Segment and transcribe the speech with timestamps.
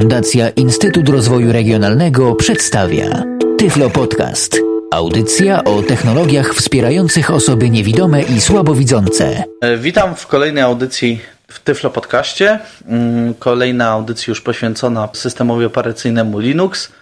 [0.00, 3.22] Fundacja Instytut Rozwoju Regionalnego przedstawia
[3.58, 4.58] Tyflo Podcast.
[4.92, 9.44] Audycja o technologiach wspierających osoby niewidome i słabowidzące.
[9.60, 12.58] E, Witam w kolejnej audycji w Tyflo Podcaście.
[12.88, 16.92] Mm, Kolejna audycja już poświęcona systemowi operacyjnemu Linux,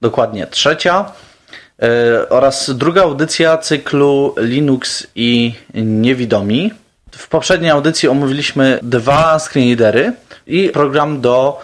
[0.00, 1.12] dokładnie trzecia.
[1.82, 6.72] E, Oraz druga audycja cyklu Linux i niewidomi.
[7.10, 10.12] W poprzedniej audycji omówiliśmy dwa screenreadery
[10.46, 11.60] i program do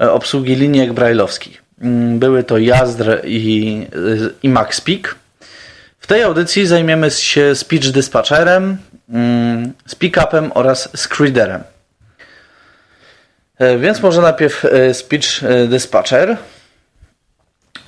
[0.00, 1.62] obsługi linijek brajlowskich.
[1.80, 3.86] Mm, Były to Jazdr i,
[4.42, 5.14] i MaxPeak.
[5.98, 11.62] W tej audycji zajmiemy się speech dispatcherem, mm, speak-upem oraz screederem.
[13.58, 16.36] E, Więc może najpierw e, speech e, dispatcher.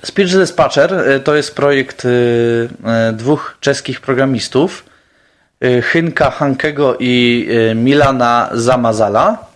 [0.03, 4.85] Speech dispatcher e, to jest projekt e, e, dwóch czeskich programistów,
[5.61, 9.52] e, Hynka Hankego i e, Milana Zamazala.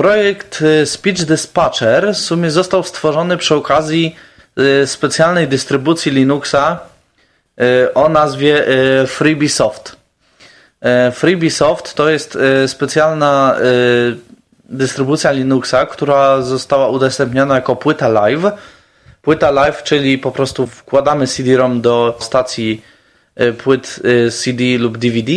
[0.00, 4.16] Projekt e, Speech Dispatcher w sumie został stworzony przy okazji
[4.56, 6.80] e, specjalnej dystrybucji Linuxa
[7.60, 8.64] e, o nazwie
[9.06, 9.96] FreeBSoft.
[11.12, 13.56] FreeBSoft to jest specjalna
[14.64, 18.44] dystrybucja Linuxa, która została udostępniona jako płyta live.
[19.22, 22.82] Płyta live, czyli po prostu wkładamy CD-ROM do stacji
[23.58, 25.32] płyt CD lub DVD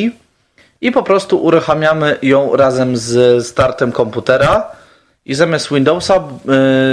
[0.84, 4.72] i po prostu uruchamiamy ją razem z startem komputera
[5.26, 6.22] i zamiast Windowsa e,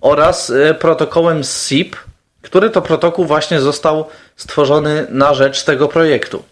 [0.00, 1.96] oraz y, protokołem SIP,
[2.42, 4.04] który to protokół właśnie został
[4.36, 6.42] stworzony na rzecz tego projektu.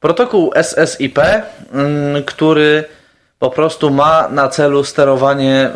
[0.00, 2.84] Protokół SSIP, mm, który
[3.38, 5.70] po prostu ma na celu sterowanie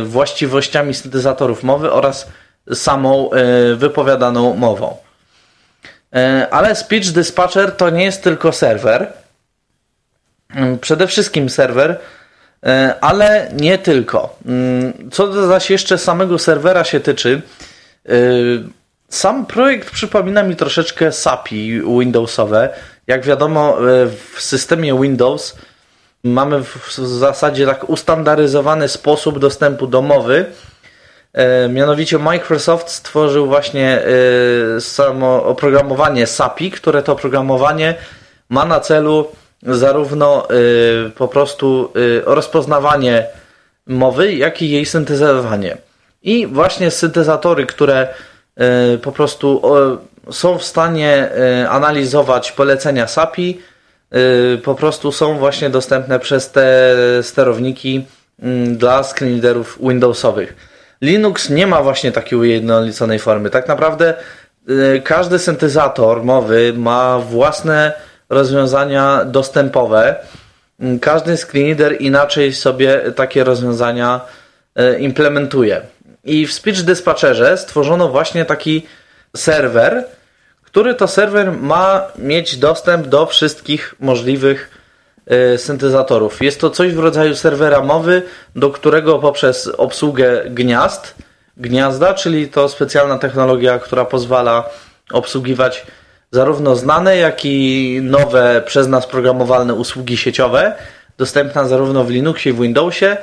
[0.00, 2.26] y, właściwościami syntezatorów mowy oraz
[2.74, 3.30] samą
[3.76, 4.96] wypowiadaną mową.
[6.50, 9.12] Ale Speech Dispatcher to nie jest tylko serwer.
[10.80, 11.98] Przede wszystkim serwer,
[13.00, 14.36] ale nie tylko.
[14.46, 17.42] Mm, Co zaś jeszcze samego serwera się tyczy,
[18.08, 18.12] e,
[19.08, 22.68] sam projekt przypomina mi troszeczkę SAPI Windowsowe.
[23.06, 25.56] Jak wiadomo, e, w systemie Windows
[26.24, 30.46] mamy w zasadzie tak ustandaryzowany sposób dostępu do mowy.
[31.32, 34.02] E, Mianowicie Microsoft stworzył właśnie
[34.76, 37.94] e, samo oprogramowanie SAPI, które to oprogramowanie
[38.48, 39.28] ma na celu
[39.64, 40.54] zarówno e,
[41.10, 43.26] po prostu e, rozpoznawanie
[43.86, 45.76] mowy, jak i jej syntezowanie.
[46.22, 48.08] I właśnie syntezatory, które
[48.56, 49.62] e, po prostu
[50.30, 51.30] są w stanie
[51.68, 53.60] analizować polecenia SAPI,
[54.64, 58.04] po prostu są właśnie dostępne przez te sterowniki
[58.66, 60.56] dla screenreaderów Windowsowych.
[61.00, 63.50] Linux nie ma właśnie takiej ujednoliconej formy.
[63.50, 64.14] Tak naprawdę
[64.68, 67.92] y, każdy syntezator mowy ma własne
[68.28, 70.16] rozwiązania dostępowe.
[71.00, 74.20] Każdy screenreader inaczej sobie takie rozwiązania
[74.80, 75.80] y, implementuje.
[76.24, 78.86] I w Speech Dispatcherze stworzono właśnie taki
[79.36, 80.04] serwer,
[80.62, 84.70] który to serwer ma mieć dostęp do wszystkich możliwych
[85.56, 86.42] syntezatorów.
[86.42, 88.22] Jest to coś w rodzaju serwera mowy,
[88.56, 91.14] do którego poprzez obsługę gniazd,
[91.56, 94.68] gniazda, czyli to specjalna technologia, która pozwala
[95.12, 95.86] obsługiwać
[96.34, 100.74] zarówno znane, jak i nowe przez nas programowalne usługi sieciowe,
[101.18, 103.16] dostępna zarówno w Linuxie, i w Windowsie,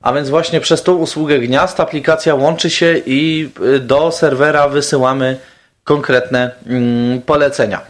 [0.00, 5.38] a więc właśnie przez tą usługę gniazd aplikacja łączy się i y, do serwera wysyłamy
[5.84, 7.80] konkretne mm, polecenia.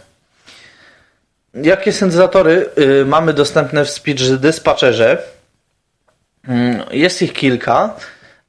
[1.53, 5.17] Jakie syntezatory y, mamy dostępne w Speech Dispatcherze?
[6.47, 7.95] Mm, jest ich kilka.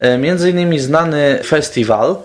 [0.04, 2.16] Y, między innymi znany Festival,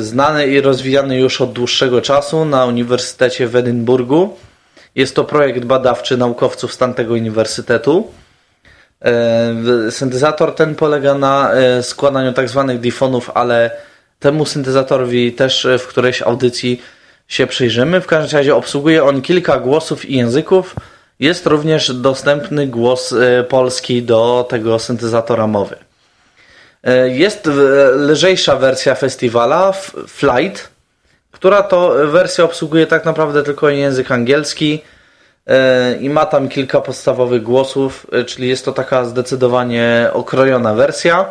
[0.00, 4.36] znany i rozwijany już od dłuższego czasu na Uniwersytecie w Edynburgu.
[4.94, 8.10] Jest to projekt badawczy naukowców z tamtego uniwersytetu.
[9.04, 13.70] E, syntezator ten polega na e, składaniu tak zwanych difonów, ale
[14.18, 16.82] temu syntezatorowi też w którejś audycji
[17.28, 18.00] się przyjrzymy.
[18.00, 20.76] W każdym razie obsługuje on kilka głosów i języków.
[21.20, 25.89] Jest również dostępny głos e, polski do tego syntezatora mowy.
[27.06, 27.48] Jest
[27.94, 29.72] lżejsza wersja festiwala,
[30.06, 30.68] Flight,
[31.30, 34.82] która to wersja obsługuje tak naprawdę tylko język angielski
[35.50, 41.26] E, i ma tam kilka podstawowych głosów, e, czyli jest to taka zdecydowanie okrojona wersja.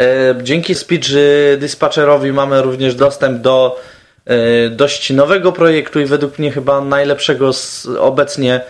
[0.00, 1.08] E, dzięki Speech
[1.58, 3.80] Dispatcherowi mamy również dostęp do
[4.70, 7.50] dość nowego projektu i według mnie chyba najlepszego
[7.98, 8.60] obecnie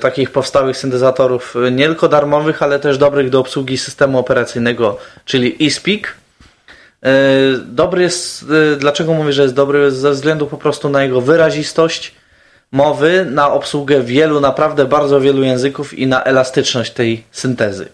[0.00, 6.14] takich powstałych syntezatorów, nie tylko darmowych, ale też dobrych do obsługi systemu operacyjnego, czyli eSpeak.
[7.64, 8.44] Dobry jest,
[8.78, 9.90] dlaczego mówię, że jest dobry?
[9.90, 12.14] Ze względu po prostu na jego wyrazistość,
[12.72, 17.88] mowy na obsługę wielu, naprawdę bardzo wielu języków i na elastyczność tej syntezy.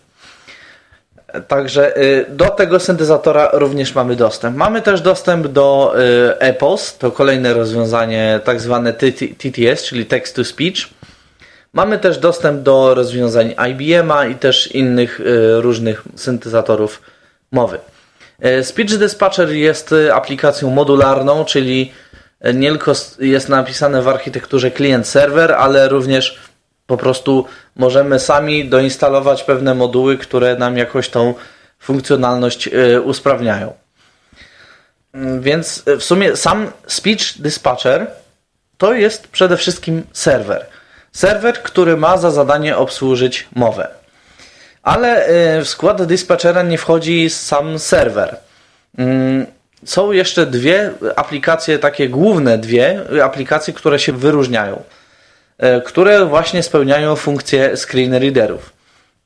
[1.49, 1.95] Także
[2.29, 4.57] do tego syntezatora również mamy dostęp.
[4.57, 5.95] Mamy też dostęp do
[6.39, 8.93] EPOS, to kolejne rozwiązanie tak zwane
[9.39, 10.98] TTS, czyli Text to Speech.
[11.79, 17.03] Mamy też dostęp do rozwiązań IBM-a i też innych y, różnych syntezatorów
[17.53, 17.79] mowy.
[18.63, 21.93] Speech Dispatcher jest aplikacją modularną, czyli
[22.55, 26.39] nie tylko jest napisane w architekturze klient-serwer, ale również
[26.87, 27.47] po prostu
[27.77, 31.35] możemy sami doinstalować pewne moduły, które nam jakoś tą
[31.79, 33.73] funkcjonalność y, usprawniają.
[35.13, 38.07] Mm, więc y, w sumie sam Speech Dispatcher
[38.79, 40.67] to jest przede wszystkim serwer.
[41.19, 43.89] Serwer, który ma za zadanie obsłużyć mowę.
[44.83, 45.29] Ale
[45.59, 48.37] y, w skład dispatchera nie wchodzi sam serwer.
[48.99, 49.47] Mm,
[49.85, 54.83] są jeszcze dwie aplikacje, takie główne dwie aplikacje, które się wyróżniają,
[55.59, 58.73] e, które właśnie spełniają funkcję screen readerów.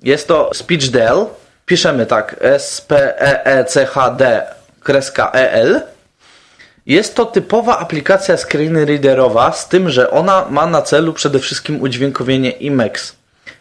[0.03, 1.27] Jest to SpeechDel,
[1.67, 4.43] piszemy tak S-P-E-E-C-H-D
[4.83, 5.81] kreska E-L.
[6.87, 11.82] Jest to typowa aplikacja screen readerowa, z tym, że ona ma na celu przede wszystkim
[11.82, 13.17] udźwiękowienie IMEX,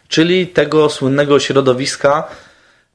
[0.08, 2.28] czyli tego słynnego środowiska,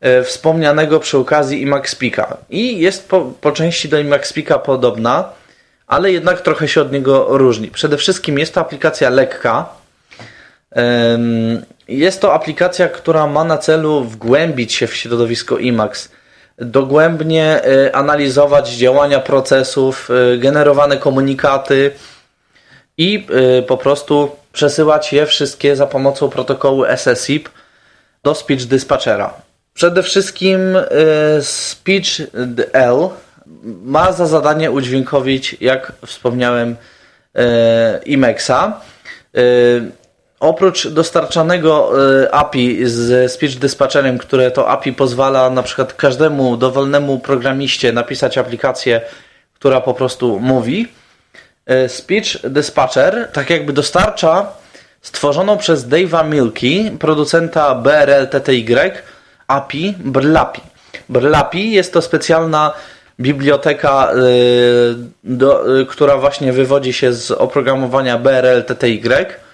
[0.01, 2.37] E, wspomnianego przy okazji IMAX-Pika.
[2.49, 5.29] I jest po, po części do IMAX-Pika podobna,
[5.87, 7.67] ale jednak trochę się od niego różni.
[7.67, 9.69] Przede wszystkim jest to aplikacja lekka.
[11.87, 16.09] Jest to aplikacja, która ma na celu wgłębić się w środowisko IMAX,
[16.57, 21.91] dogłębnie e, analizować działania procesów, e, generowane komunikaty
[22.97, 23.27] i
[23.67, 27.49] po prostu przesyłać je wszystkie za pomocą protokołu SSIP
[28.23, 29.33] do speech dispatchera.
[29.77, 30.83] Przede wszystkim y,
[31.41, 32.07] Speech
[32.73, 33.09] L
[33.83, 36.75] ma za zadanie udźwiękowić, jak wspomniałem,
[37.35, 37.41] y,
[38.05, 38.81] Imexa.
[40.39, 41.91] Oprócz dostarczanego
[42.31, 49.01] API z Speech Dispatcherem, które to API pozwala na przykład każdemu dowolnemu programiście napisać aplikację,
[49.53, 50.87] która po prostu mówi,
[51.87, 54.47] Speech Dispatcher tak jakby dostarcza
[55.01, 58.91] stworzoną przez Dave'a Milky, producenta BRL TTY,
[59.47, 60.61] API Brlapi.
[61.09, 62.73] Brlapi jest to specjalna
[63.19, 69.46] biblioteka, y, do, która właśnie wywodzi się z oprogramowania BRL TTY y,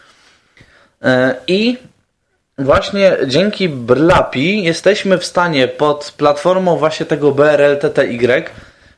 [1.47, 1.77] i
[2.57, 8.43] właśnie dzięki Brlapi jesteśmy w stanie pod platformą właśnie tego BRL TTY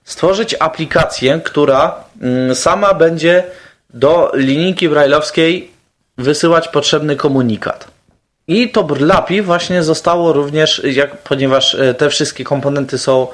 [0.04, 3.44] stworzyć aplikację, która mm, sama będzie
[3.94, 5.72] do linijki brajlowskiej
[6.18, 7.88] wysyłać potrzebny komunikat.
[8.48, 13.28] I to Burlapi właśnie zostało również, jak, ponieważ e, te wszystkie komponenty są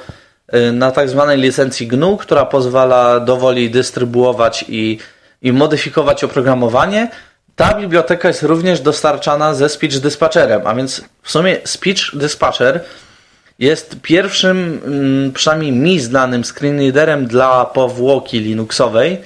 [0.47, 4.97] e, na tak zwanej licencji GNU, która pozwala dowoli dystrybuować i,
[5.41, 7.09] i modyfikować oprogramowanie,
[7.55, 12.79] ta biblioteka jest również dostarczana ze Speech Dispatcherem, a więc w sumie Speech Dispatcher
[13.59, 19.21] jest pierwszym, mm, przynajmniej mi znanym screenreaderem dla powłoki Linuxowej,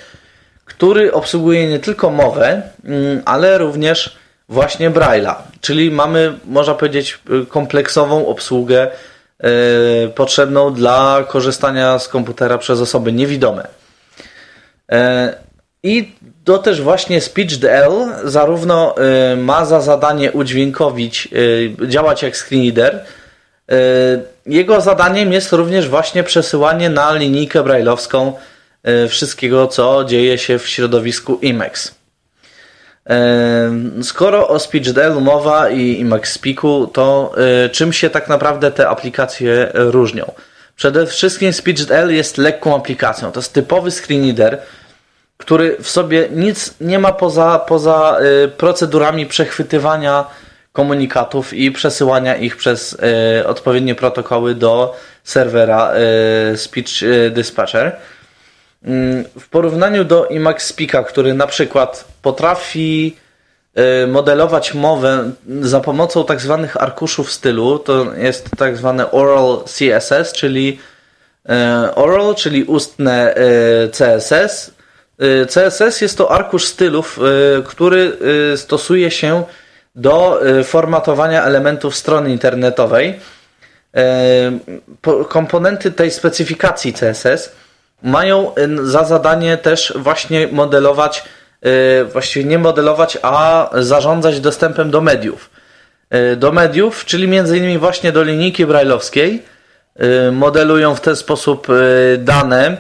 [0.66, 4.16] który obsługuje nie tylko mowę, mm, ale również
[4.50, 8.88] właśnie Braille'a, czyli mamy, można powiedzieć, kompleksową obsługę
[9.40, 9.50] yy,
[10.16, 13.68] potrzebną dla korzystania z komputera przez osoby niewidome.
[14.90, 14.98] Yy,
[15.84, 16.16] I
[16.46, 17.92] to też właśnie SpeechDL
[18.24, 18.96] zarówno
[19.30, 21.28] yy, ma za zadanie udźwiękowić,
[21.88, 23.06] działać jak screenreader,
[24.46, 28.34] jego zadaniem jest również właśnie przesyłanie na linijkę brailleowską
[29.10, 31.96] wszystkiego, co dzieje się w środowisku IMEX.
[34.04, 37.36] Skoro o SpeechDL mowa i, i MaxSpeaku, to
[37.66, 40.32] y, czym się tak naprawdę te aplikacje różnią?
[40.76, 43.32] Przede wszystkim SpeechDL jest lekką aplikacją.
[43.32, 44.58] To jest typowy screenreader,
[45.38, 50.26] który w sobie nic nie ma poza, poza y, procedurami przechwytywania
[50.72, 52.98] komunikatów i przesyłania ich przez
[53.42, 55.94] y, odpowiednie protokoły do serwera
[56.56, 56.92] Speech
[57.32, 57.96] Dispatcher.
[58.86, 63.16] Mm, w porównaniu do Emacs Speaka, który na przykład potrafi
[64.04, 70.34] y, modelować mowę za pomocą tak zwanych arkuszów stylu, to jest tak zwane oral CSS,
[70.34, 70.80] czyli
[71.50, 74.72] y, oral, czyli ustne y, CSS.
[75.48, 77.20] CSS jest to arkusz stylów,
[77.66, 78.18] który
[78.56, 79.44] stosuje się
[79.96, 83.20] do formatowania elementów strony internetowej.
[85.30, 87.52] Komponenty tej specyfikacji CSS
[88.04, 88.54] mają
[88.84, 91.24] za zadanie też właśnie modelować,
[91.66, 95.50] y, właściwie nie modelować, a zarządzać dostępem do mediów.
[96.34, 99.44] Y, do mediów, czyli między innymi właśnie do linijki brajlowskiej.
[100.28, 101.68] Y, modelują w ten sposób
[102.18, 102.78] dane,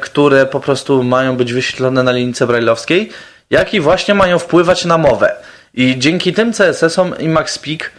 [0.00, 3.10] które po prostu mają być wyświetlone na linijce brajlowskiej,
[3.50, 5.36] jak i właśnie mają wpływać na mowę.
[5.74, 7.92] I dzięki tym CSS-om Emacs Speak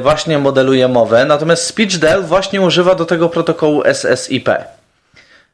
[0.00, 4.48] właśnie modeluje mowę, natomiast SpeechDel właśnie używa do tego protokołu SSIP.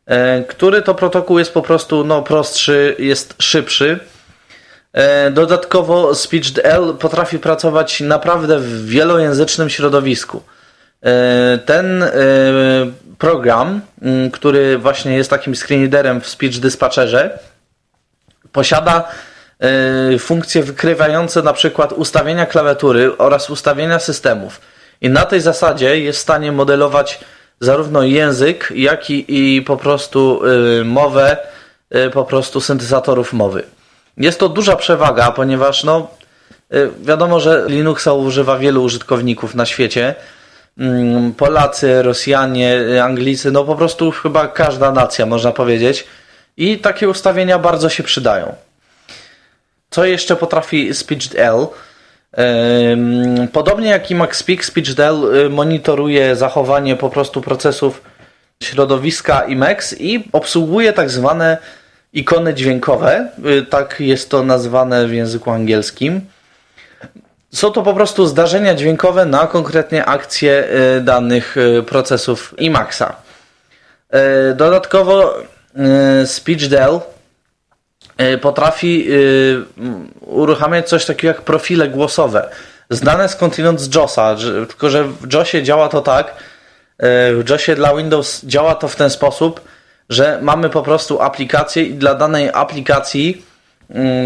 [0.07, 3.99] E, który to protokół jest po prostu no, prostszy, jest szybszy.
[4.93, 10.43] E, dodatkowo SpeechDL potrafi pracować naprawdę w wielojęzycznym środowisku.
[11.05, 12.05] E, ten
[13.19, 13.81] program,
[14.33, 17.39] który właśnie jest takim screenreaderem w Speech Dispatcherze,
[18.53, 19.09] posiada
[20.19, 24.61] funkcje wykrywające na przykład ustawienia klawiatury oraz ustawienia systemów.
[25.01, 27.21] I na tej zasadzie jest w stanie modelować
[27.61, 30.43] zarówno język, jak i, i po prostu
[30.85, 31.37] mowę
[32.13, 33.63] po prostu syntezatorów mowy.
[34.17, 36.11] Jest to duża przewaga, ponieważ no,
[37.01, 40.15] wiadomo, że Linuxa używa wielu użytkowników na świecie.
[40.79, 46.07] Mm, Polacy, Rosjanie, Anglicy, no po prostu chyba każda nacja, można powiedzieć.
[46.57, 48.55] I takie ustawienia bardzo się przydają.
[49.91, 51.67] Co jeszcze potrafi SpeechL?
[53.53, 58.03] Podobnie jak i MaxPeak, SpeechDel y, monitoruje zachowanie po prostu procesów
[58.63, 61.59] środowiska Emacs i obsługuje tak zwane
[62.13, 66.21] ikony dźwiękowe, y, tak jest to nazwane w języku angielskim.
[67.55, 71.57] Są to po prostu zdarzenia dźwiękowe na konkretnie akcje y, danych
[71.87, 73.17] procesów Emaxa.
[74.57, 75.35] Dodatkowo
[76.25, 77.01] SpeechDel
[78.19, 79.15] E, potrafi e,
[80.21, 82.51] uruchamiać coś takiego jak profile głosowe.
[82.91, 84.37] Znane skądinąd z JOSa,
[84.69, 86.27] tylko że w JOSie działa to tak,
[86.99, 89.61] e, w JOSie dla Windows działa to w ten sposób,
[90.09, 93.43] że mamy po prostu aplikację i dla danej aplikacji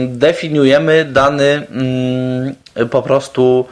[0.08, 2.54] definiujemy dany mm,
[2.90, 3.66] po prostu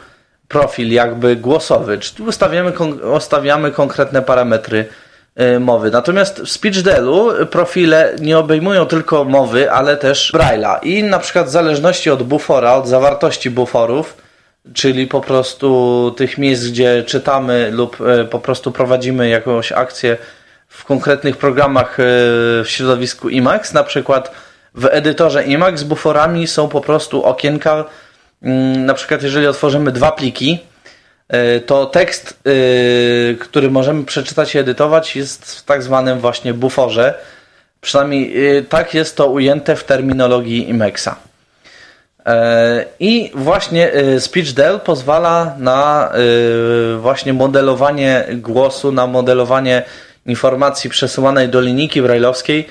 [0.47, 2.73] profil jakby głosowy, czyli ustawiamy,
[3.15, 4.85] ustawiamy konkretne parametry
[5.41, 5.91] Y, mowy.
[5.91, 10.79] Natomiast w SpeechDelu profile nie obejmują tylko mowy, ale też Braille'a.
[10.83, 14.17] I na przykład w zależności od bufora, od zawartości buforów,
[14.73, 20.17] czyli po prostu tych miejsc, gdzie czytamy lub y, po prostu prowadzimy jakąś akcję
[20.67, 22.03] w konkretnych programach y,
[22.63, 24.31] w środowisku Emacs, na przykład
[24.77, 25.43] w edytorze
[25.75, 27.85] z buforami są po prostu okienka,
[28.43, 30.59] mm, na przykład jeżeli otworzymy dwa pliki,
[31.29, 37.13] E, to tekst, e, który możemy przeczytać i edytować jest w tak zwanym właśnie buforze.
[37.81, 41.15] Przynajmniej e, tak jest to ujęte w terminologii Emaxa.
[42.99, 46.11] I właśnie SpeechDel pozwala na
[46.97, 49.83] właśnie modelowanie głosu, na modelowanie
[50.25, 52.67] informacji przesyłanej do linijki brajlowskiej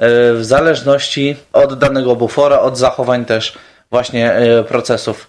[0.00, 3.58] w zależności od danego bufora, od zachowań też
[3.90, 4.34] właśnie
[4.68, 5.28] procesów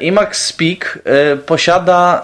[0.00, 2.22] Emacs Speak e, posiada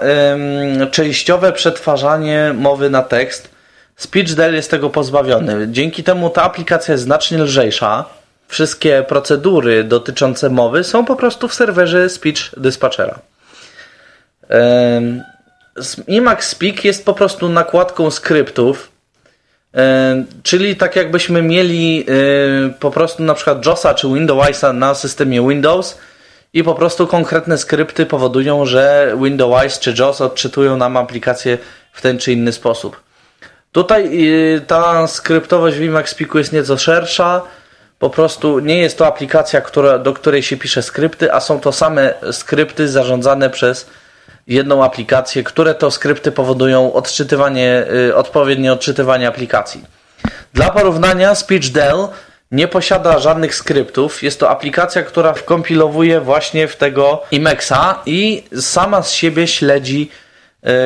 [0.91, 3.51] częściowe przetwarzanie mowy na tekst.
[3.97, 5.69] SpeechDel jest tego pozbawiony.
[5.71, 8.05] Dzięki temu ta aplikacja jest znacznie lżejsza.
[8.49, 13.19] Wszystkie procedury dotyczące mowy są po prostu w serwerze Speech Dispatchera.
[16.09, 18.90] Emacs Speak jest po prostu nakładką skryptów,
[20.43, 25.99] czyli tak jakbyśmy mieli e, po prostu na przykład JOSa czy Windowsa na systemie Windows–
[26.53, 31.59] i po prostu konkretne skrypty powodują, że Windows czy JAWS odczytują nam aplikację
[31.93, 33.01] w ten czy inny sposób.
[33.73, 37.43] Tutaj y, ta skryptowość w Emacs jest nieco szersza.
[37.99, 41.73] Po prostu nie jest to aplikacja, która, do której się pisze skrypty, a są to
[41.73, 43.87] same skrypty zarządzane przez
[44.51, 49.85] jedną aplikację, które to skrypty powodują odczytywanie, y, odpowiednie odczytywanie aplikacji.
[50.55, 52.09] Dla porównania SpeechDel
[52.51, 54.23] nie posiada żadnych skryptów.
[54.23, 60.11] Jest to aplikacja, która wkompilowuje właśnie w tego Emaxa i sama z siebie śledzi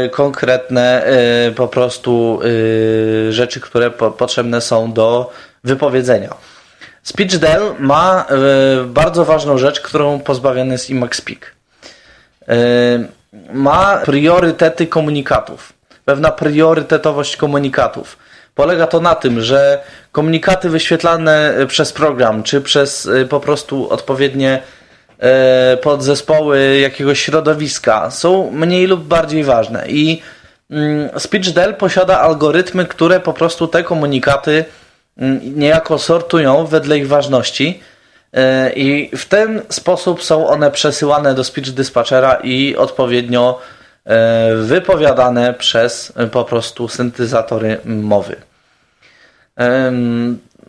[0.04, 1.06] y, konkretne
[1.48, 5.32] y, po prostu y, rzeczy, które po, potrzebne są do
[5.64, 6.34] wypowiedzenia.
[7.02, 8.26] SpeechDel ma
[8.82, 11.54] y, bardzo ważną rzecz, którą pozbawiony jest Speak.
[13.52, 15.72] Ma priorytety komunikatów.
[16.04, 18.16] Pewna priorytetowość komunikatów.
[18.54, 24.62] Polega to na tym, że komunikaty wyświetlane przez program, czy przez y, po prostu odpowiednie
[25.72, 29.84] y, podzespoły jakiegoś środowiska są mniej lub bardziej ważne.
[29.88, 30.22] I
[30.70, 34.64] mm, SpeechDel posiada algorytmy, które po prostu te komunikaty
[35.18, 37.80] mm, niejako sortują wedle ich ważności.
[38.34, 43.60] Y, I w ten sposób są one przesyłane do speech dispatchera i odpowiednio
[44.06, 48.36] E, wypowiadane przez e, po prostu syntezatory mowy.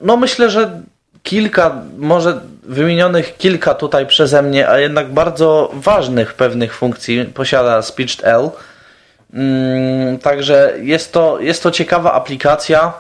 [0.02, 0.82] No myślę, że
[1.24, 8.50] kilka, może wymienionych kilka tutaj przeze mnie, a jednak bardzo ważnych pewnych funkcji posiada SpeechL.
[9.34, 12.94] Mm, także jest to, jest to ciekawa aplikacja.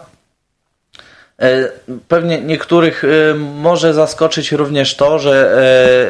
[1.41, 1.69] E,
[2.07, 3.03] pewnie niektórych
[3.35, 5.51] może zaskoczyć również to, że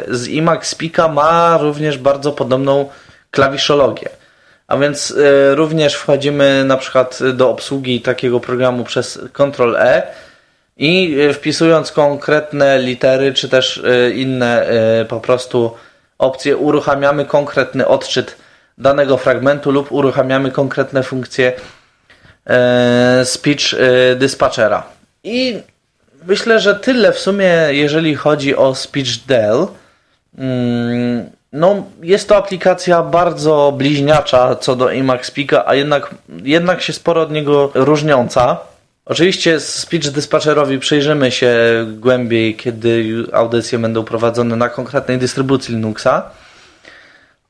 [0.08, 2.88] z Emacs Speaka ma również bardzo podobną
[3.30, 4.08] klawiszologię.
[4.66, 5.14] A więc
[5.54, 10.02] również wchodzimy na przykład do obsługi takiego programu przez Ctrl E
[10.76, 13.82] i e, wpisując konkretne litery czy też
[14.14, 14.66] inne
[15.08, 15.70] po prostu
[16.18, 18.36] opcje uruchamiamy konkretny odczyt
[18.78, 21.52] danego fragmentu lub uruchamiamy konkretne funkcje
[23.24, 23.74] speech
[24.16, 24.95] dispatchera.
[25.26, 25.62] I
[26.26, 29.66] myślę, że tyle w sumie, jeżeli chodzi o SpeechDel.
[30.38, 36.92] Mm, no, jest to aplikacja bardzo bliźniacza co do Emacs Speaka, a jednak, jednak się
[36.92, 38.58] sporo od niego różniąca.
[39.04, 41.54] Oczywiście speech dispatcherowi przyjrzymy się
[41.86, 46.30] głębiej, kiedy audycje będą prowadzone na konkretnej dystrybucji Linuxa.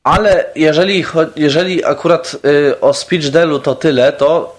[0.03, 4.56] Ale jeżeli, jeżeli akurat y, o SpeechDelu to tyle, to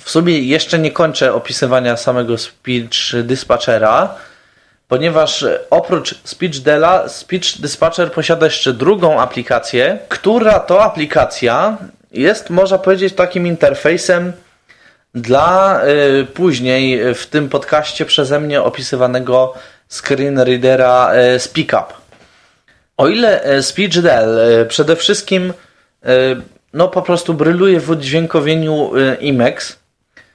[0.00, 4.14] w sumie jeszcze nie kończę opisywania samego speech dispatchera
[4.88, 11.76] ponieważ e, oprócz SpeechDela, Speech Dispatcher posiada jeszcze drugą aplikację, która to aplikacja
[12.12, 14.32] jest, można powiedzieć, takim interfejsem
[15.14, 15.80] dla
[16.20, 19.54] y, później w tym podcaście przeze mnie opisywanego
[19.88, 21.92] screen readera y, SpeakUp.
[22.96, 25.52] O ile SpeechDel przede wszystkim
[26.72, 29.76] no po prostu bryluje w udźwiękowieniu Emacs,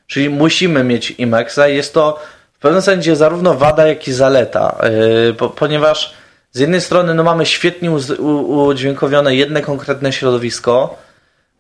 [0.08, 2.20] czyli musimy Mieć Emaxa, jest to
[2.64, 4.76] pewnym sensie zarówno wada, jak i zaleta,
[5.28, 6.14] yy, po, ponieważ
[6.52, 10.98] z jednej strony no, mamy świetnie udźwiękowione jedne konkretne środowisko,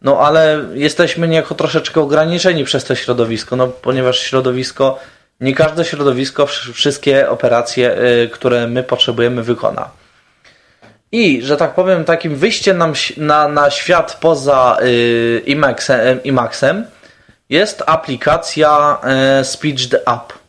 [0.01, 4.99] no ale jesteśmy niejako troszeczkę ograniczeni przez to środowisko, no ponieważ środowisko,
[5.41, 9.89] nie każde środowisko wszystkie operacje, yy, które my potrzebujemy wykona.
[11.12, 12.84] I, że tak powiem, takim wyjściem
[13.17, 16.86] na, na świat poza yy, Emacsem, Emacsem
[17.54, 18.98] jest aplikacja
[19.38, 20.44] yy, Speech the App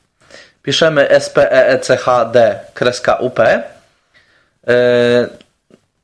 [0.64, 2.37] piszemy SPEECHD
[2.75, 3.40] kreska UP.
[3.40, 3.64] E,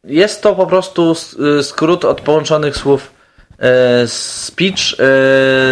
[0.04, 1.16] jest to po prostu
[1.58, 3.12] e, skrót od połączonych słów
[3.58, 4.96] e, speech,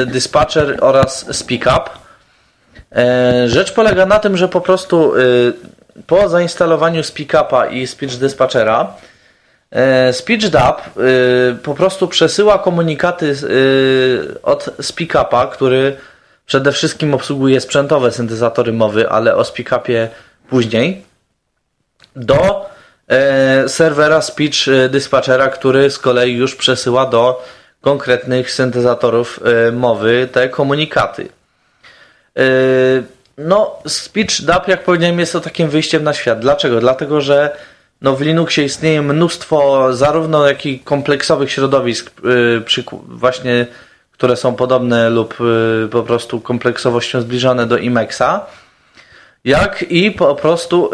[0.07, 1.91] dispatcher oraz speak up.
[3.47, 5.13] Rzecz polega na tym, że po prostu
[6.07, 8.93] po zainstalowaniu speak upa i speech dispatchera
[10.13, 10.83] Speech Up
[11.63, 13.37] po prostu przesyła komunikaty
[14.43, 15.97] od speak upa, który
[16.49, 20.09] Przede wszystkim obsługuje sprzętowe syntezatory mowy, ale o speakupie
[20.49, 21.05] później.
[22.17, 22.71] Do
[23.09, 27.45] e, serwera Speech Dispatchera, który z kolei już przesyła do
[27.81, 31.29] konkretnych syntezatorów e, mowy te komunikaty.
[32.37, 32.43] E,
[33.39, 36.41] no, Speech DAP, jak powiedziałem, jest to takim wyjściem na świat.
[36.41, 36.81] Dlaczego?
[36.81, 37.57] Dlatego, że
[38.03, 43.67] no, w Linuxie istnieje mnóstwo zarówno jak i kompleksowych środowisk, e, właśnie
[44.19, 48.47] które są podobne lub y, po prostu kompleksowością zbliżone do Emaxa,
[49.45, 50.91] jak i po prostu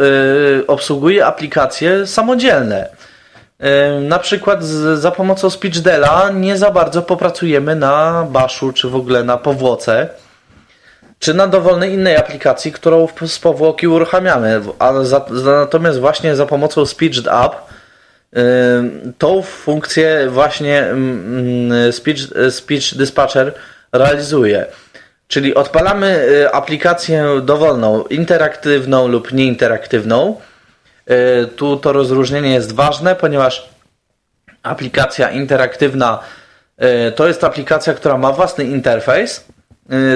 [0.61, 2.88] y, obsługuje aplikacje samodzielne.
[2.88, 4.64] Y, na przykład
[4.95, 10.09] za pomocą SpeechDela nie za bardzo popracujemy na Bashu, czy w ogóle na powłoce,
[11.24, 14.60] czy na dowolnej innej aplikacji, którą z powłoki uruchamiamy.
[15.44, 17.28] Natomiast właśnie za pomocą SpeechUp
[19.18, 20.87] tą funkcję właśnie
[21.90, 22.18] Speech,
[22.50, 23.54] Speech Dispatcher
[23.92, 24.66] realizuje.
[25.28, 30.40] Czyli odpalamy aplikację dowolną, interaktywną lub nieinteraktywną.
[31.56, 33.68] Tu to rozróżnienie jest ważne, ponieważ
[34.62, 36.18] aplikacja interaktywna
[37.16, 39.44] to jest aplikacja, która ma własny interfejs.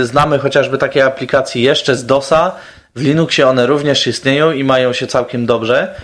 [0.02, 2.52] Znamy chociażby takie aplikacje jeszcze z DOSa.
[2.94, 5.94] W Linuxie one również istnieją i mają się całkiem dobrze.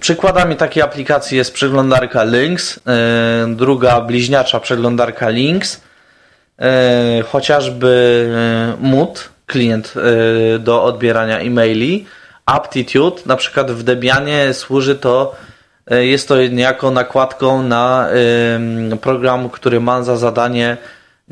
[0.00, 5.80] Przykładami takiej aplikacji jest przeglądarka Lynx, yy, druga bliźniacza przeglądarka Lynx,
[6.58, 6.66] yy,
[7.22, 8.28] chociażby
[8.80, 9.94] Mood, klient
[10.58, 12.06] do odbierania e-maili,
[12.46, 15.34] Aptitude, na przykład w Debianie służy to,
[15.90, 18.08] jest to niejako nakładką na
[19.00, 20.76] program, który ma za zadanie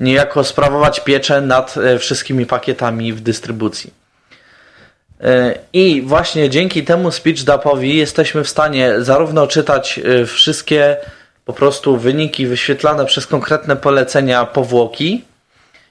[0.00, 4.00] niejako sprawować pieczę nad wszystkimi pakietami w dystrybucji.
[5.24, 10.96] E, I właśnie dzięki temu SpeechDupowi jesteśmy w stanie zarówno czytać e, wszystkie
[11.44, 15.24] po prostu wyniki wyświetlane przez konkretne polecenia powłoki,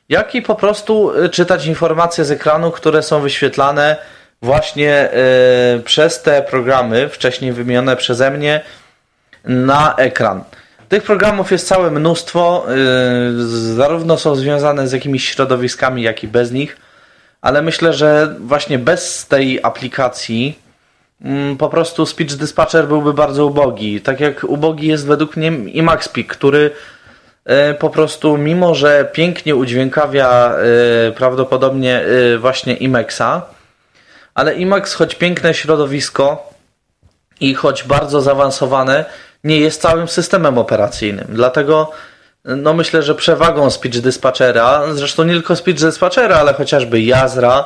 [0.09, 3.95] jak i po prostu e, czytać informacje z ekranu, które są wyświetlane
[4.41, 5.09] właśnie
[5.85, 8.61] przez te programy wcześniej wymienione przeze mnie
[9.45, 10.43] na ekran.
[10.89, 12.65] Tych programów jest całe mnóstwo,
[13.75, 16.77] zarówno są związane z jakimiś środowiskami, jak i bez nich
[17.41, 20.59] ale myślę, że właśnie bez tej aplikacji
[21.21, 24.01] mm, po prostu Speech Dispatcher byłby bardzo ubogi.
[24.01, 26.71] Tak jak ubogi jest według mnie Emacspeak, który
[27.45, 30.53] e, po prostu, mimo że pięknie udźwiękawia
[31.07, 33.41] e, prawdopodobnie e, właśnie Emaxa,
[34.33, 36.53] ale Emacs, choć piękne środowisko
[37.39, 39.05] i choć bardzo zaawansowane,
[39.43, 41.27] nie jest całym systemem operacyjnym.
[41.29, 41.91] Dlatego
[42.45, 47.65] no myślę, że przewagą speech dispatchera, zresztą nie tylko speech dispatchera, ale chociażby Jazra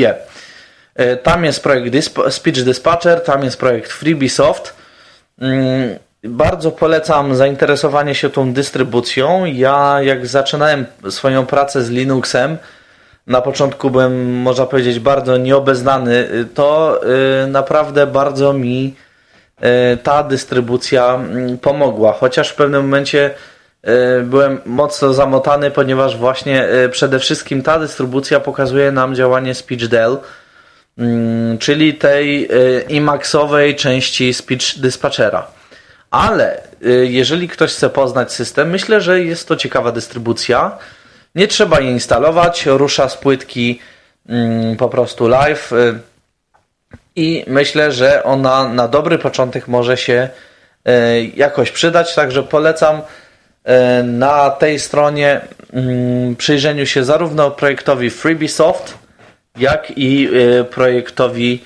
[0.96, 4.76] E, tam jest projekt Speech Dispatcher, tam jest projekt FreeBSoft.
[5.42, 9.46] Mm, bardzo polecam zainteresowanie się tą dystrybucją.
[9.46, 12.58] Ja jak zaczynałem swoją pracę z Linuxem,
[13.28, 17.02] na początku byłem, można powiedzieć, bardzo nieobeznany, to
[17.44, 19.05] y, naprawdę bardzo mi E,
[20.04, 22.14] ta dystrybucja mm, pomogła.
[22.14, 23.32] Chociaż w pewnym momencie
[23.82, 30.18] e, byłem mocno zamotany, ponieważ właśnie e, przede wszystkim ta dystrybucja pokazuje nam działanie SpeechDel,
[30.98, 32.50] mm, czyli tej
[32.90, 35.48] IMAXowej części Speech Dispatchera.
[36.12, 36.62] Ale
[37.04, 40.78] jeżeli ktoś chce poznać system, myślę, że jest to ciekawa dystrybucja.
[41.36, 43.80] Nie trzeba jej instalować, rusza z płytki
[44.30, 45.72] mm, po prostu live
[47.16, 50.30] i myślę, że ona na dobry początek może się
[50.86, 53.02] e, jakoś przydać, także polecam
[53.64, 55.42] e, na tej stronie
[55.74, 58.98] mm, przyjrzeniu się zarówno projektowi FreeBSoft,
[59.58, 61.64] jak i e, projektowi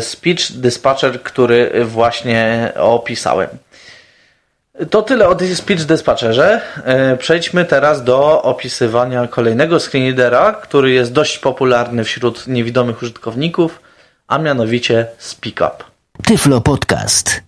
[0.00, 3.48] Speech Dispatcher, który właśnie opisałem.
[4.90, 6.60] To tyle o Speech Dispatcherze.
[7.18, 13.80] Przejdźmy teraz do opisywania kolejnego screenreadera, który jest dość popularny wśród niewidomych użytkowników–
[14.30, 15.84] a mianowicie SpeakUp.
[16.26, 17.42] Tyflo Podcast.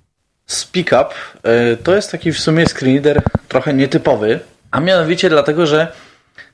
[0.46, 4.40] SpeakUp e, to jest taki w sumie screenreader trochę nietypowy,
[4.70, 5.92] a mianowicie dlatego, że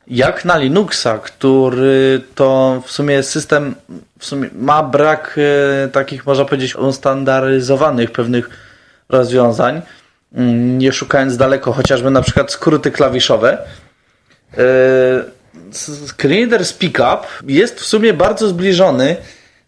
[0.07, 3.75] jak na Linuxa, który to w sumie system
[4.19, 5.39] w sumie ma brak
[5.85, 8.51] e, takich, można powiedzieć, ustandaryzowanych pewnych
[9.09, 9.83] rozwiązań,
[10.35, 13.59] mm, nie szukając daleko chociażby na przykład skróty klawiszowe,
[14.59, 14.59] e,
[16.07, 19.17] screenreader SpeakUp jest w sumie bardzo zbliżony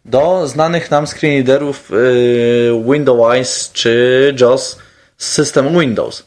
[0.04, 4.78] do znanych nam screenreaderów y, Windows czy JAWS
[5.16, 6.26] z systemu Windows.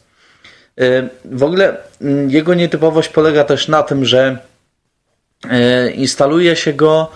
[0.80, 4.38] Y, w ogóle mm, jego nietypowość polega też na tym, że
[5.44, 7.10] y, instaluje się go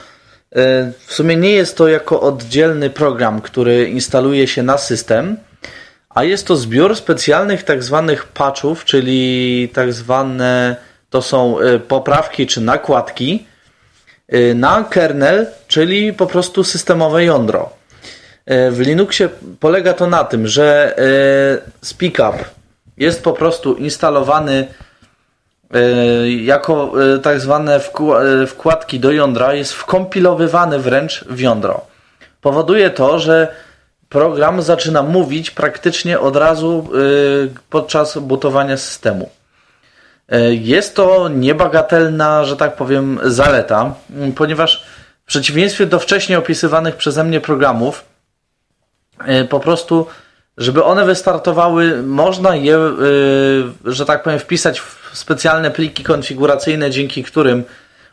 [1.07, 5.37] w sumie nie jest to jako oddzielny program, który instaluje się na system,
[6.09, 10.77] a jest to zbiór specjalnych tak zwanych patchów, czyli tak zwane
[11.11, 11.57] to są
[11.89, 13.58] poprawki czy nakładki, Y,
[14.55, 17.71] na kernel, czyli po prostu systemowe jądro.
[18.51, 19.29] Y, w Linuxie
[19.61, 20.95] polega to na tym, że
[21.83, 22.37] y, SpeakUp
[22.97, 24.67] jest po prostu instalowany
[26.41, 27.81] jako tak zwane
[28.47, 31.81] wkładki do jądra, jest wkompilowywany wręcz w jądro.
[32.41, 33.55] Powoduje to, że
[34.09, 36.89] program zaczyna mówić praktycznie od razu
[37.71, 39.31] podczas butowania systemu.
[40.51, 43.95] Jest to niebagatelna, że tak powiem, zaleta,
[44.37, 44.85] ponieważ
[45.25, 48.05] w przeciwieństwie do wcześniej opisywanych przeze mnie programów,
[49.49, 50.07] po prostu
[50.59, 57.25] żeby one wystartowały, można je, y, że tak powiem, wpisać w specjalne pliki konfiguracyjne, dzięki
[57.25, 57.65] którym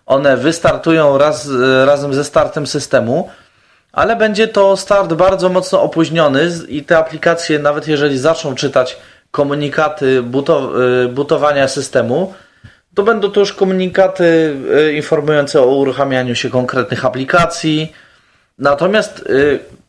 [0.05, 1.49] one wystartują raz,
[1.85, 3.29] razem ze startem systemu,
[3.91, 8.97] ale będzie to start bardzo mocno opóźniony i te aplikacje, nawet jeżeli zaczną czytać
[9.35, 10.23] komunikaty
[11.05, 12.33] y, butowania systemu,
[12.95, 14.55] to będą to już komunikaty
[14.89, 17.93] y, informujące o uruchamianiu się konkretnych aplikacji.
[18.59, 19.25] Natomiast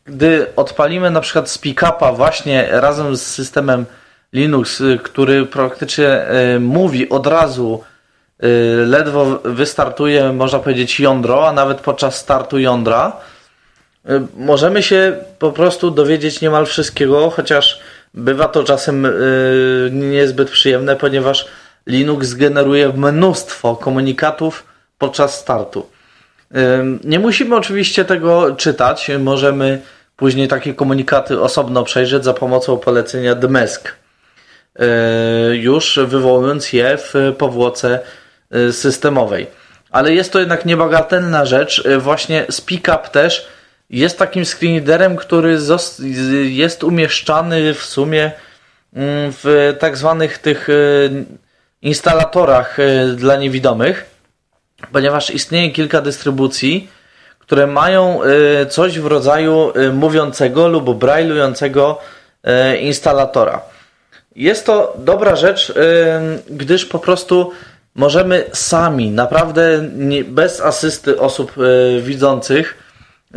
[0.05, 3.85] gdy odpalimy na przykład z pick-upa właśnie razem z systemem
[4.33, 7.83] Linux, y, który praktycznie y, mówi od razu,
[8.43, 8.47] y,
[8.85, 13.17] ledwo wystartuje, można powiedzieć, jądro, a nawet podczas startu jądra,
[14.37, 17.79] możemy się po prostu dowiedzieć niemal wszystkiego, chociaż
[18.17, 19.07] bywa to czasem
[19.91, 21.47] niezbyt przyjemne, ponieważ
[21.87, 24.65] Linux generuje mnóstwo komunikatów
[24.97, 25.89] podczas startu.
[27.03, 29.81] Nie musimy oczywiście tego czytać, możemy
[30.17, 33.95] Później takie komunikaty osobno przejrzeć za pomocą polecenia dmesk,
[34.79, 34.85] e,
[35.55, 37.99] już wywołując je w powłoce
[38.51, 39.47] e, systemowej.
[39.91, 41.83] Ale jest to jednak niebagatelna rzecz.
[41.97, 43.47] Właśnie SpeakUp też
[43.89, 45.57] jest takim screenreaderem, który
[46.43, 48.31] jest umieszczany w sumie
[48.93, 50.67] mm, w tak zwanych tych
[51.81, 52.77] instalatorach
[53.15, 54.05] dla niewidomych,
[54.91, 56.89] ponieważ istnieje kilka dystrybucji,
[57.39, 61.99] które mają y, coś w rodzaju mówiącego lub brajlującego
[62.81, 63.61] instalatora.
[64.35, 65.73] Jest to dobra rzecz,
[66.49, 67.51] gdyż po prostu
[67.95, 69.89] możemy sami, naprawdę
[70.25, 71.51] bez asysty osób
[72.01, 72.86] widzących,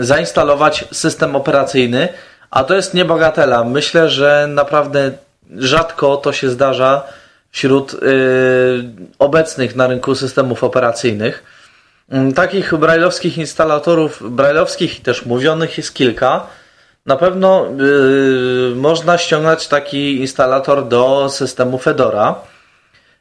[0.00, 2.08] zainstalować system operacyjny,
[2.50, 3.64] a to jest niebagatela.
[3.64, 5.10] Myślę, że naprawdę
[5.56, 7.02] rzadko to się zdarza
[7.50, 7.96] wśród
[9.18, 11.42] obecnych na rynku systemów operacyjnych.
[12.10, 16.46] Mm, takich brajlowskich instalatorów, brajlowskich i też mówionych jest kilka.
[17.06, 22.34] Na pewno yy, można ściągnąć taki instalator do systemu Fedora.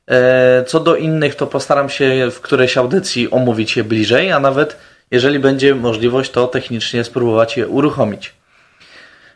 [0.09, 4.77] E, co do innych, to postaram się w którejś audycji omówić je bliżej, a nawet
[5.11, 8.33] jeżeli będzie możliwość, to technicznie spróbować je uruchomić.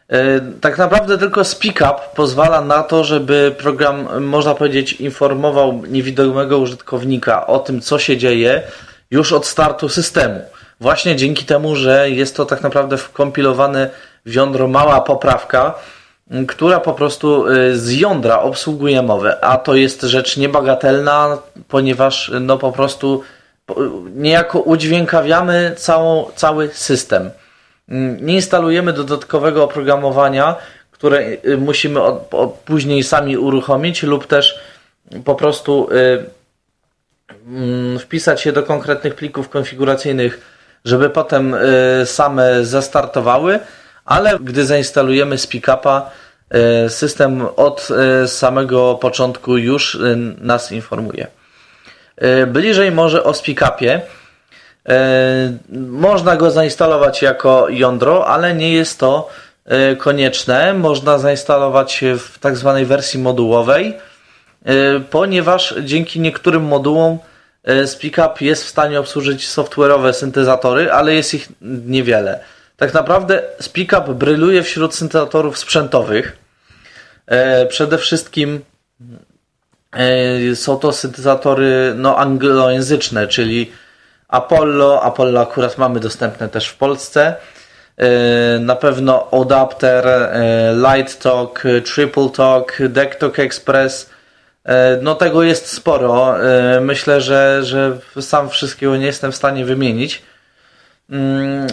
[0.09, 7.47] E, tak naprawdę tylko SpeakUp pozwala na to, żeby program, można powiedzieć, informował niewidomego użytkownika
[7.47, 8.61] o tym, co się dzieje,
[9.11, 10.41] już od startu systemu.
[10.79, 13.89] Właśnie dzięki temu, że jest to tak naprawdę wkompilowane
[14.25, 15.73] w jądro mała poprawka,
[16.47, 22.57] która po prostu y, z jądra obsługuje mowę, a to jest rzecz niebagatelna, ponieważ no
[22.57, 23.23] po prostu
[24.15, 27.29] niejako udźwiękawiamy całą, cały system.
[27.89, 30.55] Mm, nie instalujemy dodatkowego oprogramowania,
[30.91, 34.59] które y, musimy od, od później sami uruchomić lub też
[35.25, 36.25] po prostu y,
[37.47, 40.41] Mm, wpisać się do konkretnych plików konfiguracyjnych,
[40.85, 43.59] żeby potem y, same zastartowały,
[44.05, 46.11] ale gdy zainstalujemy z pickupa,
[46.87, 47.89] system od
[48.27, 49.99] samego początku już
[50.41, 51.27] nas informuje.
[52.47, 54.01] Bliżej może o speakupie.
[55.89, 59.29] Można go zainstalować jako jądro, ale nie jest to
[59.97, 60.73] konieczne.
[60.73, 63.97] Można zainstalować w tak zwanej wersji modułowej,
[65.09, 67.19] ponieważ dzięki niektórym modułom
[67.63, 72.39] E, SpeakUp jest w stanie obsłużyć software'owe syntezatory, ale jest ich niewiele.
[72.77, 76.37] Tak naprawdę SpeakUp bryluje wśród syntezatorów sprzętowych.
[77.27, 78.72] E, przede wszystkim e,
[80.55, 83.71] są to syntezatory no, anglojęzyczne, czyli
[84.27, 85.03] Apollo.
[85.03, 87.35] Apollo akurat mamy dostępne też w Polsce.
[88.59, 90.05] Na pewno Adapter,
[90.75, 94.09] Light Talk, Triple Talk, Deck Talk Express,
[94.65, 96.45] E, no tego jest sporo.
[96.49, 100.21] E, myślę, że, że sam wszystkiego nie jestem w stanie wymienić.
[101.09, 101.67] Mm,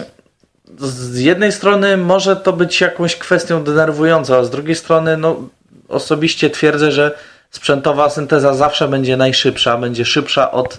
[0.77, 5.49] z jednej strony może to być jakąś kwestią denerwującą, a z drugiej strony no,
[5.87, 7.17] osobiście twierdzę, że
[7.51, 10.77] sprzętowa synteza zawsze będzie najszybsza, będzie szybsza od,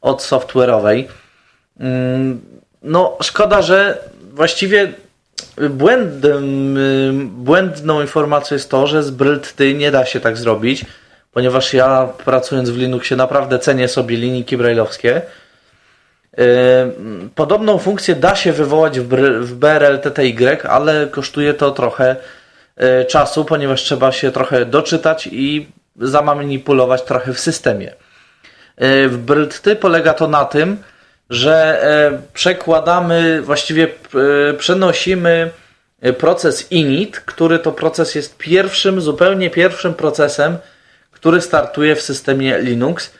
[0.00, 1.04] od software'owej.
[1.80, 2.40] Mm,
[2.82, 3.98] no szkoda, że
[4.32, 4.92] właściwie
[5.70, 6.78] błędem,
[7.44, 10.84] błędną informacją jest to, że z Brylty nie da się tak zrobić
[11.32, 15.22] ponieważ ja pracując w Linuxie naprawdę cenię sobie linijki brailleowskie.
[16.38, 16.44] Yy,
[17.34, 22.16] podobną funkcję da się wywołać w BRL TTY, ale kosztuje to trochę
[23.08, 27.94] czasu, ponieważ trzeba się trochę doczytać i zamanipulować trochę w systemie.
[28.78, 30.76] Yy, w BRLTY polega to na tym,
[31.30, 31.82] że
[32.32, 33.88] przekładamy, właściwie
[34.58, 35.50] przenosimy
[36.18, 40.58] proces init, który to proces jest pierwszym, zupełnie pierwszym procesem,
[41.10, 43.10] który startuje w systemie Linux.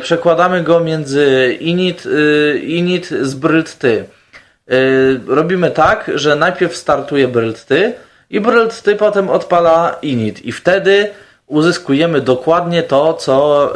[0.00, 2.04] Przekładamy go między init,
[2.62, 4.04] init z brylty.
[5.26, 7.92] Robimy tak, że najpierw startuje brylty
[8.30, 11.10] i brylty potem odpala init i wtedy
[11.50, 13.68] uzyskujemy dokładnie to, co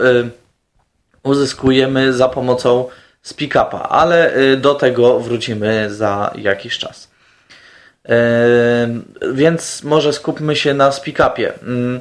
[1.23, 2.89] uzyskujemy za pomocą
[3.25, 7.15] speak-upa, ale y, do tego wrócimy za jakiś czas.
[9.33, 11.53] Więc może skupmy się na speak-upie.
[11.63, 12.01] Mm,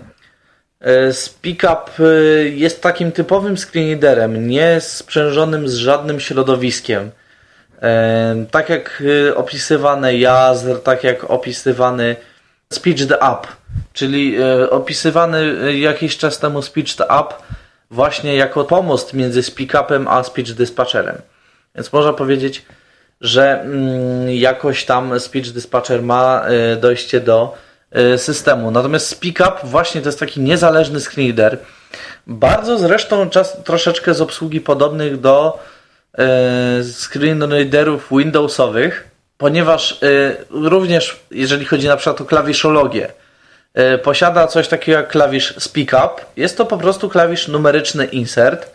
[1.10, 7.12] y, speak-up y, jest takim typowym screenreaderem, nie sprzężonym z żadnym środowiskiem.
[8.52, 9.04] Tak jak
[9.36, 12.16] opisywany Jazr, tak jak opisywany
[12.74, 13.48] Speech the Up,
[13.94, 17.34] czyli opisywany jakiś czas temu Speech the Up
[17.92, 21.18] właśnie jako pomost między speak-upem a speech dispatcherem.
[21.76, 22.66] Więc można powiedzieć,
[23.22, 27.58] że mm, jakoś tam speech dispatcher ma y, dojście do
[28.18, 28.72] systemu.
[28.72, 31.58] Natomiast speak-up właśnie to jest taki niezależny screenreader.
[32.28, 35.60] Bardzo zresztą czas, troszeczkę z obsługi podobnych do
[36.84, 39.08] screenreaderów Windowsowych,
[39.38, 40.00] ponieważ
[40.50, 43.23] również jeżeli chodzi na przykład o klawiszologię, E,
[44.04, 46.26] posiada coś takiego jak klawisz speak up.
[46.38, 48.72] Jest to po prostu klawisz numeryczny insert,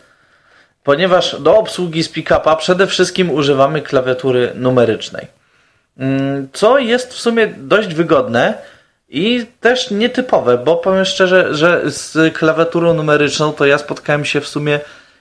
[0.83, 5.27] ponieważ do obsługi speak upa przede wszystkim używamy klawiatury numerycznej.
[5.97, 8.53] Mm, co jest w sumie dość wygodne
[9.09, 14.47] i też nietypowe, bo powiem szczerze, że z klawiaturą numeryczną to ja spotkałem się w
[14.47, 14.79] sumie,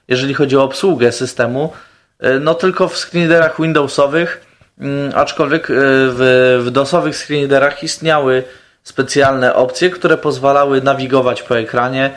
[0.08, 1.72] jeżeli chodzi o obsługę systemu,
[2.20, 4.46] e, no tylko w screenreaderach Windowsowych,
[4.80, 8.44] mm, aczkolwiek e, w, w DOSowych screenreaderach istniały
[8.88, 12.10] specjalne opcje, które pozwalały nawigować po ekranie,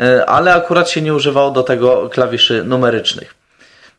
[0.00, 3.34] e, ale akurat się nie używało do tego klawiszy numerycznych.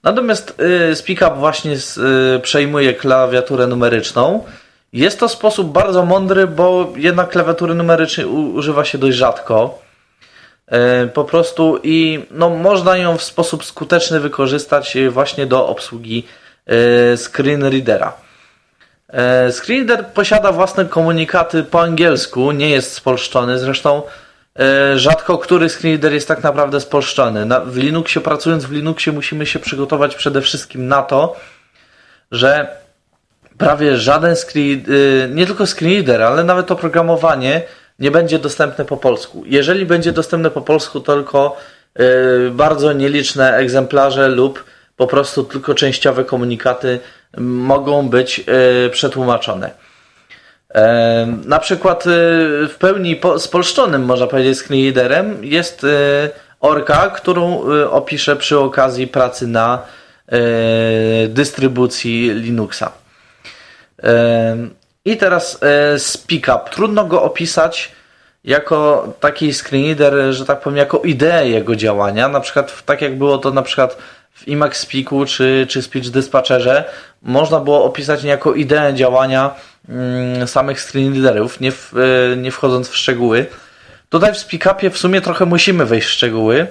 [0.03, 0.61] Natomiast
[0.91, 4.43] e, SpeakUp właśnie e, przejmuje klawiaturę numeryczną.
[4.93, 9.79] Jest to sposób bardzo mądry, bo jednak klawiatury numerycznej używa się dość rzadko.
[11.13, 16.23] Po prostu i no, można ją w sposób skuteczny wykorzystać właśnie do obsługi
[17.17, 18.13] screen readera.
[19.13, 24.01] E, Screenreader posiada własne komunikaty po angielsku, nie jest spolszczony, zresztą
[24.59, 27.45] e, rzadko który screenreader jest tak naprawdę spolszczony.
[27.65, 31.35] w Linuxie, pracując w Linuxie musimy się przygotować przede wszystkim na to,
[32.31, 32.67] że
[33.57, 34.83] prawie żaden screen,
[35.25, 37.61] e, nie tylko screenreader, ale nawet oprogramowanie
[37.99, 39.43] nie będzie dostępne po polsku.
[39.45, 41.57] Jeżeli będzie dostępne po polsku, to tylko
[42.51, 44.63] bardzo nieliczne egzemplarze lub
[44.97, 46.99] po prostu tylko częściowe komunikaty
[47.39, 49.71] mogą być e, przetłumaczone.
[50.75, 52.09] E, na przykład e,
[52.67, 55.85] w pełni spolszczonym, można powiedzieć, screenreaderem jest
[56.59, 59.81] Orka, którą opiszę przy okazji pracy na
[61.27, 62.91] dystrybucji Linuxa.
[65.05, 65.59] I teraz
[65.97, 66.69] SpeakUp.
[66.69, 67.91] Trudno go opisać
[68.43, 72.27] jako taki screenreader, że tak powiem, jako ideę jego działania.
[72.27, 73.97] Na przykład tak jak było to na przykład
[74.37, 76.83] w Emacs Speaku czy, czy Speech Dispatcherze
[77.21, 79.55] można było opisać niejako ideę działania
[79.89, 81.93] mm, samych screenreaderów, nie, w,
[82.33, 83.45] e, nie wchodząc w szczegóły.
[84.09, 86.67] Tutaj w SpeakUpie w sumie trochę musimy wejść w szczegóły,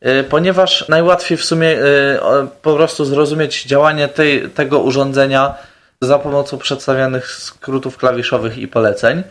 [0.00, 5.54] e, ponieważ najłatwiej w sumie e, po prostu zrozumieć działanie tej, tego urządzenia
[6.00, 9.22] za pomocą przedstawianych skrótów klawiszowych i poleceń.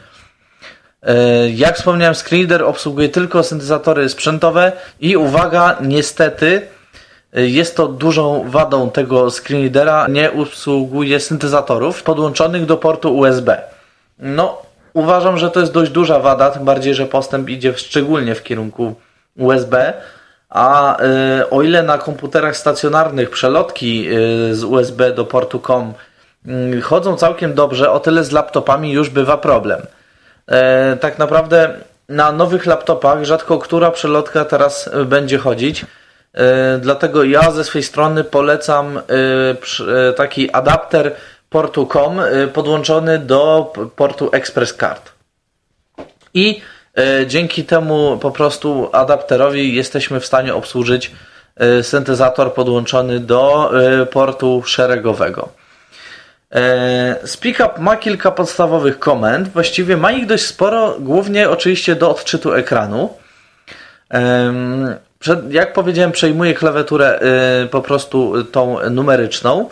[1.56, 6.68] Jak wspomniałem, screenreader obsługuje tylko syntezatory sprzętowe i uwaga, niestety
[7.34, 13.62] jest to dużą wadą tego screenreadera, nie usługuje syntezatorów podłączonych do portu USB.
[14.20, 14.62] No,
[14.94, 18.96] uważam, że to jest dość duża wada, tym bardziej, że postęp idzie szczególnie w kierunku
[19.38, 19.94] USB.
[20.50, 20.98] A
[21.42, 25.94] y, o ile na komputerach stacjonarnych przelotki y, z USB do portu COM
[26.78, 29.82] y, chodzą całkiem dobrze, o tyle z laptopami już bywa problem.
[29.82, 31.74] Y, tak naprawdę
[32.10, 35.86] na nowych laptopach rzadko która przelotka teraz będzie chodzić.
[36.40, 39.02] E, dlatego ja ze swojej strony polecam e,
[40.10, 41.16] e, taki adapter
[41.50, 42.22] portu COM
[42.54, 45.12] podłączony do portu Express Card.
[46.34, 46.62] I
[47.28, 51.12] dzięki temu po prostu adapterowi jesteśmy w stanie obsłużyć
[51.82, 53.72] syntezator podłączony do
[54.12, 55.50] portu szeregowego.
[57.26, 63.14] SpeakUp ma kilka podstawowych komend, właściwie ma ich dość sporo, głównie oczywiście do odczytu ekranu
[65.50, 67.20] jak powiedziałem, przejmuje klawiaturę
[67.64, 69.70] y, po prostu tą numeryczną.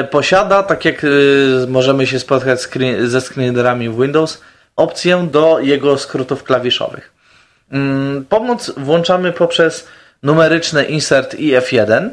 [0.00, 2.60] Y, posiada, tak jak y, możemy się spotkać
[3.04, 4.40] ze screenreaderami w Windows,
[4.76, 7.12] opcję do jego skrótów klawiszowych.
[7.70, 9.88] Mm, pomoc włączamy poprzez
[10.22, 12.08] numeryczny insert i F1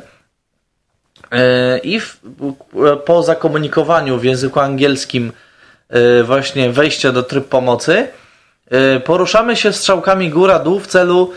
[1.83, 2.17] i w,
[3.05, 5.31] po zakomunikowaniu w języku angielskim
[6.23, 8.07] właśnie wejście do tryb pomocy,
[9.05, 11.33] poruszamy się strzałkami góra-dół w celu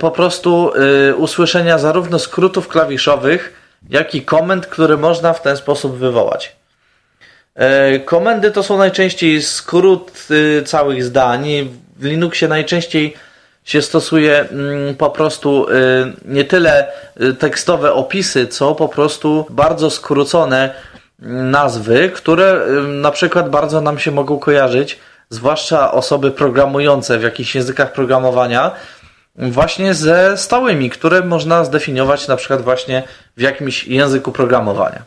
[0.00, 0.72] po prostu
[1.16, 3.52] usłyszenia zarówno skrótów klawiszowych,
[3.90, 6.56] jak i komend, które można w ten sposób wywołać.
[8.04, 10.28] Komendy to są najczęściej skrót
[10.64, 11.48] całych zdań.
[11.96, 13.14] W Linuxie najczęściej
[13.64, 15.72] się stosuje mm, po prostu y,
[16.24, 16.86] nie tyle
[17.20, 20.74] y, tekstowe opisy, co po prostu bardzo skrócone
[21.22, 24.98] mm, nazwy, które y, na przykład bardzo nam się mogą kojarzyć,
[25.30, 28.70] zwłaszcza osoby programujące w jakichś językach programowania,
[29.36, 33.02] właśnie ze stałymi, które można zdefiniować na przykład właśnie
[33.36, 35.02] w jakimś języku programowania.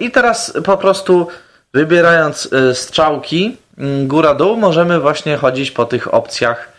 [0.00, 1.28] I teraz po prostu
[1.74, 6.78] wybierając strzałki mm, góra-dół możemy właśnie chodzić po tych opcjach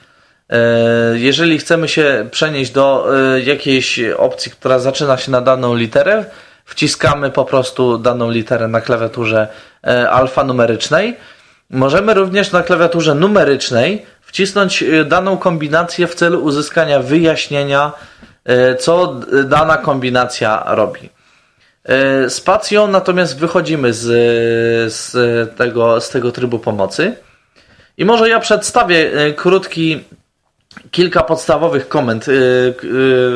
[0.50, 6.26] E, jeżeli chcemy się przenieść do e, jakiejś opcji, która zaczyna się na daną literę,
[6.66, 9.48] wciskamy po prostu daną literę na klawiaturze
[9.88, 11.18] e, alfanumerycznej.
[11.70, 17.92] Możemy również na klawiaturze numerycznej wcisnąć daną kombinację w celu uzyskania wyjaśnienia,
[18.80, 21.10] co dana kombinacja robi.
[22.30, 24.04] Spacją natomiast wychodzimy z,
[24.94, 27.16] z, tego, z tego trybu pomocy.
[27.98, 30.04] I może ja przedstawię krótki
[30.92, 32.26] kilka podstawowych komend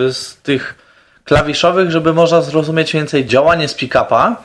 [0.09, 0.75] z tych
[1.23, 4.35] klawiszowych, żeby można zrozumieć więcej działanie z pick-upa.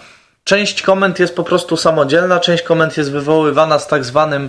[0.49, 4.49] Część komend jest po prostu samodzielna, część komend jest wywoływana z tak zwanym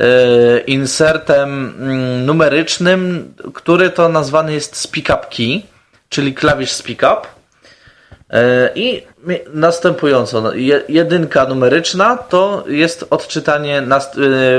[0.00, 5.62] y, insertem mm, numerycznym, który to nazwany jest speak up key,
[6.08, 7.28] czyli klawisz speak up.
[8.74, 9.02] I
[9.54, 10.52] następująco, no,
[10.88, 13.82] jedynka numeryczna to jest odczytanie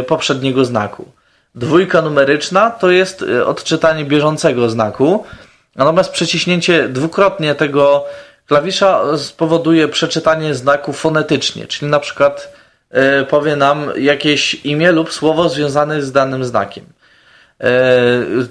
[0.07, 1.11] poprzedniego znaku.
[1.55, 5.25] Dwójka numeryczna to jest odczytanie bieżącego znaku,
[5.75, 8.05] natomiast przeciśnięcie dwukrotnie tego
[8.48, 12.54] klawisza spowoduje przeczytanie znaku fonetycznie, czyli na przykład
[13.22, 16.86] y, powie nam jakieś imię lub słowo związane z danym znakiem.
[17.64, 17.68] Y,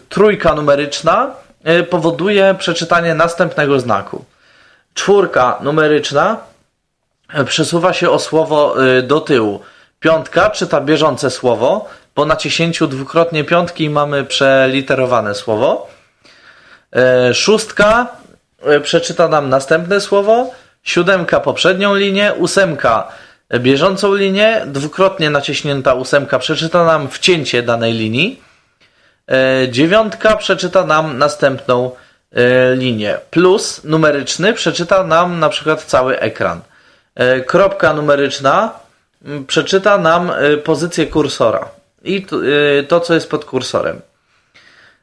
[0.09, 1.31] trójka numeryczna
[1.91, 4.25] powoduje przeczytanie następnego znaku.
[4.95, 6.37] Czwórka numeryczna
[7.47, 9.61] przesuwa się o słowo do tyłu.
[10.01, 15.91] Piątka czyta bieżące słowo, po naciśnięciu dwukrotnie piątki mamy przeliterowane słowo.
[16.97, 18.22] E, szóstka e,
[18.83, 20.51] przeczyta nam następne słowo,
[20.83, 23.09] siódemka poprzednią linię, ósemka
[23.59, 28.43] bieżącą linię, dwukrotnie naciśnięta ósemka przeczyta nam wcięcie danej linii,
[29.31, 31.91] e, dziewiątka przeczyta nam następną
[32.75, 36.61] linię, plus numeryczny przeczyta nam na przykład cały ekran.
[37.47, 38.71] Kropka numeryczna
[39.47, 40.33] przeczyta nam
[40.65, 41.69] pozycję kursora.
[42.05, 42.27] I
[42.89, 44.01] to, co jest pod kursorem.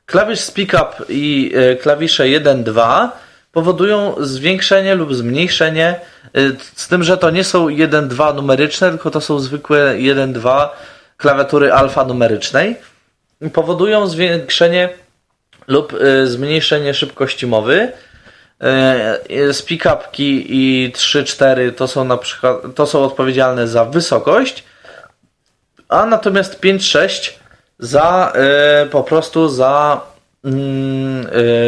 [0.05, 3.09] Klawisz Speak Up i klawisze 1-2
[3.51, 5.99] powodują zwiększenie lub zmniejszenie,
[6.37, 10.69] y, z tym, że to nie są 1-2 numeryczne, tylko to są zwykłe 1-2
[11.17, 12.75] klawiatury alfanumerycznej.
[13.53, 14.89] Powodują zwiększenie
[15.67, 15.93] lub
[16.25, 17.91] zmniejszenie szybkości mowy.
[19.51, 24.63] Speak Up key i 3-4 to są na przykład to są odpowiedzialne za wysokość,
[25.89, 27.31] a natomiast 5-6
[27.79, 28.33] za
[28.83, 30.01] y, po prostu za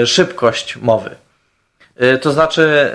[0.02, 1.16] y, szybkość mowy.
[2.04, 2.91] Y, to znaczy,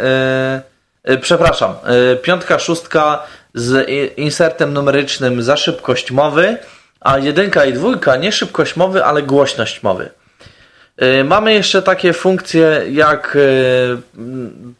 [1.20, 1.74] przepraszam,
[2.22, 3.22] piątka, szóstka
[3.54, 3.88] z
[4.18, 6.57] insertem numerycznym za szybkość mowy,
[7.00, 10.11] a jedynka i dwójka nie szybkość mowy, ale głośność mowy.
[11.24, 13.38] Mamy jeszcze takie funkcje jak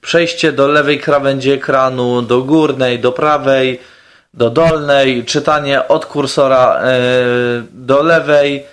[0.01, 3.81] przejście do lewej krawędzi ekranu, do górnej, do prawej,
[4.37, 7.01] do dolnej, czytanie od kursora e,
[7.73, 8.67] do lewej,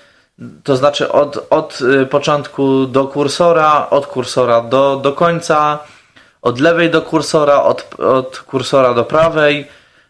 [0.64, 5.80] to znaczy od, od e, początku do kursora, od kursora do, do końca,
[6.42, 9.68] od lewej do kursora, od, od kursora do prawej.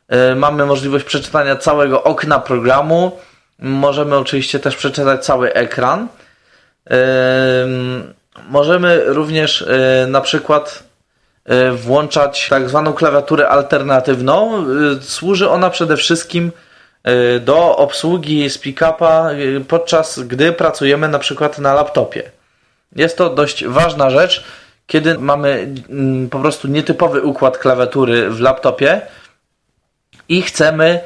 [0.10, 3.20] E, mamy możliwość przeczytania całego okna programu.
[3.60, 6.08] Możemy oczywiście też przeczytać cały ekran.
[8.50, 9.66] Możemy również
[10.08, 10.84] na przykład
[11.76, 14.66] włączać tak zwaną klawiaturę alternatywną.
[15.02, 16.52] Służy ona przede wszystkim
[17.42, 19.30] do obsługi speak-upa
[19.68, 22.32] podczas gdy pracujemy na przykład na laptopie.
[22.96, 24.44] Jest to dość ważna rzecz,
[24.88, 29.02] kiedy mamy mm, po prostu nietypowy układ klawiatury w laptopie
[30.30, 31.00] i chcemy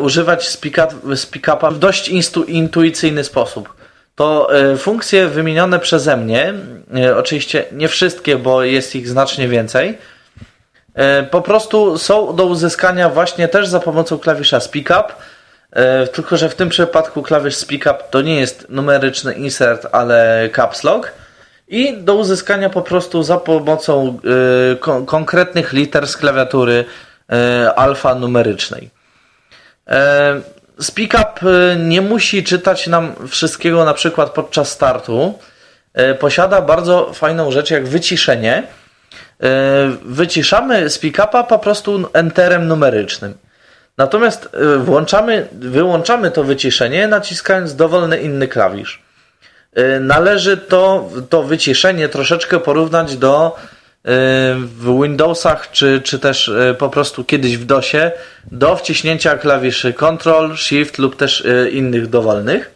[0.00, 2.08] używać speak-upa w dość
[2.48, 3.82] intuicyjny sposób
[4.14, 4.48] to
[4.78, 6.54] funkcje wymienione przeze mnie,
[7.16, 9.98] oczywiście nie wszystkie, bo jest ich znacznie więcej,
[11.30, 15.04] po prostu są do uzyskania właśnie też za pomocą klawisza Speak Up,
[16.12, 20.84] tylko że w tym przypadku klawisz Speak Up to nie jest numeryczny insert, ale caps
[20.84, 21.12] lock
[21.68, 24.18] i do uzyskania po prostu za pomocą
[25.06, 26.84] konkretnych liter z klawiatury
[27.76, 28.90] alfanumerycznej.
[30.80, 31.40] SpeakUp
[31.78, 35.38] nie musi czytać nam wszystkiego na przykład podczas startu.
[36.18, 38.62] Posiada bardzo fajną rzecz jak wyciszenie.
[40.04, 43.34] Wyciszamy SpeakUpa po prostu enterem numerycznym.
[43.98, 49.02] Natomiast włączamy, wyłączamy to wyciszenie naciskając dowolny inny klawisz.
[50.00, 53.56] Należy to, to wyciszenie troszeczkę porównać do
[54.04, 58.10] w Windowsach, czy, czy też e, po prostu kiedyś w DOSie
[58.52, 62.70] do wciśnięcia klawiszy Ctrl, Shift lub też e, innych dowolnych.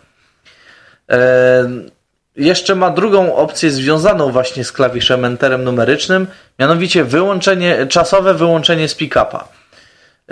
[2.37, 6.27] Jeszcze ma drugą opcję związaną właśnie z klawiszem Enterem numerycznym,
[6.59, 9.45] mianowicie wyłączenie, czasowe wyłączenie speak-upa.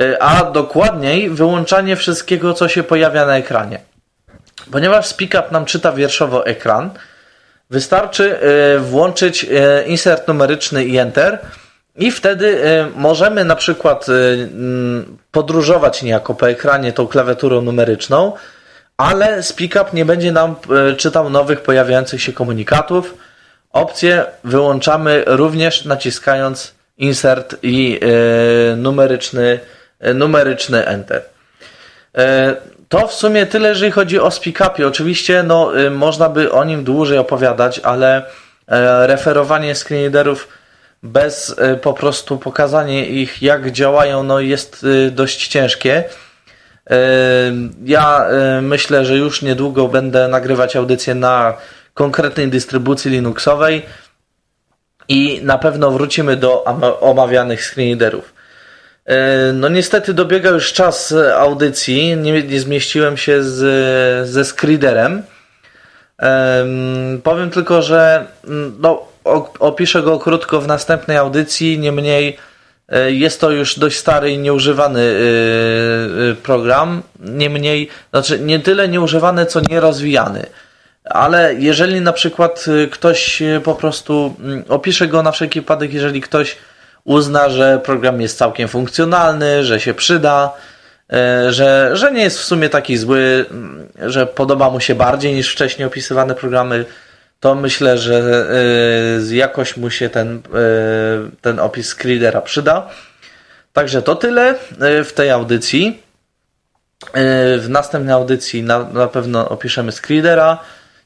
[0.01, 3.79] E, a dokładniej wyłączanie wszystkiego, co się pojawia na ekranie.
[4.73, 6.91] Ponieważ speak-up nam czyta wierszowo ekran,
[7.71, 11.39] Wystarczy e, włączyć e, insert numeryczny i enter
[11.97, 12.61] i wtedy
[12.97, 14.07] możemy na przykład
[15.31, 18.33] podróżować niejako po ekranie tą klawiaturą numeryczną,
[18.97, 20.57] ale SpeakUp nie będzie nam
[20.97, 23.15] czytał nowych pojawiających się komunikatów.
[23.73, 28.01] Opcję wyłączamy również naciskając insert i
[28.77, 29.61] numeryczny,
[30.15, 31.23] numeryczny enter.
[32.89, 34.87] To w sumie tyle, jeżeli chodzi o speak-upie.
[34.87, 38.23] Oczywiście no, można by o nim dłużej opowiadać, ale
[38.69, 40.49] e, referowanie screenreaderów
[41.03, 46.05] bez po prostu pokazania ich, jak działają, no jest dość ciężkie.
[47.85, 48.27] Ja
[48.63, 51.57] myślę, że już niedługo będę nagrywać audycję na
[51.95, 53.83] konkretnej dystrybucji Linuxowej
[55.09, 56.65] i na pewno wrócimy do
[57.01, 58.35] omawianych screenreaderów.
[59.07, 62.17] E, no niestety dobiega już czas audycji.
[62.17, 65.23] Nie, nie zmieściłem się z, ze Skriderem.
[66.23, 69.09] Um, powiem tylko, że mm, no,
[69.59, 71.79] opiszę go krótko w następnej audycji.
[71.79, 72.54] Niemniej e,
[73.07, 77.03] jest to już dość stary i nieużywany e, program.
[77.21, 80.47] Niemniej, znaczy nie tyle nieużywany, co nierozwijany.
[81.05, 86.57] Ale jeżeli na przykład ktoś po prostu mm, opisze go na wszelki wypadek, jeżeli ktoś
[87.05, 90.53] uzna, że program jest całkiem funkcjonalny, że się przyda,
[91.13, 95.35] e, że, że nie jest w sumie taki zły, mm, że podoba mu się bardziej
[95.35, 96.85] niż wcześniej opisywane programy,
[97.45, 98.47] to myślę, że
[99.31, 100.41] e, jakoś mu się ten, e,
[101.41, 102.91] ten opis Screedera przyda.
[103.73, 104.55] Także to tyle
[105.05, 106.03] w tej audycji.
[107.59, 110.59] W następnej audycji na, na pewno opiszemy Screedera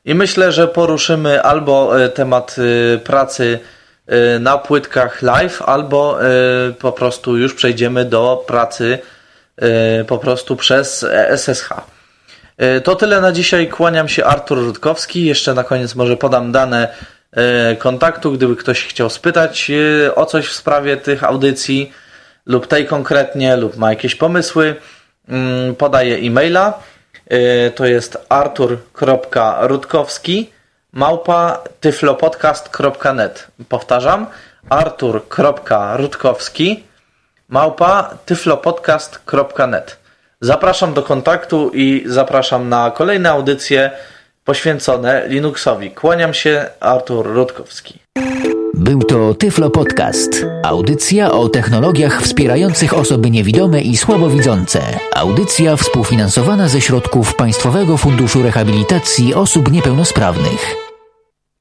[0.05, 2.57] i myślę, że poruszymy albo temat
[3.05, 3.59] pracy
[4.41, 6.19] na płytkach live, albo
[6.79, 8.99] po prostu już przejdziemy do pracy
[10.07, 11.98] po prostu przez SSH.
[12.85, 13.69] To tyle na dzisiaj.
[13.69, 15.25] Kłaniam się Artur Rutkowski.
[15.25, 16.89] Jeszcze na koniec może podam dane
[17.79, 19.71] kontaktu, gdyby ktoś chciał spytać
[20.15, 21.93] o coś w sprawie tych audycji
[22.47, 24.77] lub tej konkretnie, lub ma jakieś pomysły.
[25.29, 26.79] Mm, podaję e-maila.
[27.75, 30.51] To jest artur.rutkowski
[30.93, 33.47] małpa tyflopodcast.net.
[33.69, 34.27] Powtarzam,
[34.69, 36.85] artur.rutkowski
[37.49, 40.08] małpa tyflopodcast.net.
[40.41, 43.91] Zapraszam do kontaktu i zapraszam na kolejne audycje
[44.45, 45.91] poświęcone Linuxowi.
[45.91, 47.99] Kłaniam się, Artur Rutkowski.
[48.75, 50.47] Był to Tyflo Podcast.
[50.65, 54.81] Audycja o technologiach wspierających osoby niewidome i słabowidzące.
[55.15, 60.88] Audycja współfinansowana ze środków Państwowego Funduszu Rehabilitacji Osób Niepełnosprawnych.